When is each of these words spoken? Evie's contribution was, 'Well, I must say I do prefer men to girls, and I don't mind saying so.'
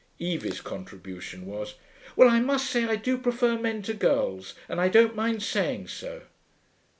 Evie's 0.19 0.61
contribution 0.61 1.45
was, 1.45 1.75
'Well, 2.15 2.27
I 2.27 2.39
must 2.39 2.71
say 2.71 2.85
I 2.85 2.95
do 2.95 3.19
prefer 3.19 3.55
men 3.59 3.83
to 3.83 3.93
girls, 3.93 4.55
and 4.67 4.81
I 4.81 4.87
don't 4.87 5.15
mind 5.15 5.43
saying 5.43 5.89
so.' 5.89 6.23